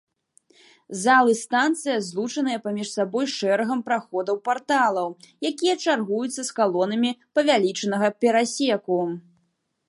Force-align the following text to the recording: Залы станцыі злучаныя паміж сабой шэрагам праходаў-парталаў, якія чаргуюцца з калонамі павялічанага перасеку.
Залы 1.01 1.33
станцыі 1.41 1.97
злучаныя 2.07 2.61
паміж 2.65 2.87
сабой 2.93 3.29
шэрагам 3.35 3.79
праходаў-парталаў, 3.89 5.07
якія 5.51 5.75
чаргуюцца 5.85 6.41
з 6.49 6.49
калонамі 6.61 7.11
павялічанага 7.41 8.07
перасеку. 8.27 8.99